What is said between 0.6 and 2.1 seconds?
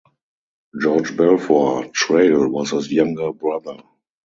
George Balfour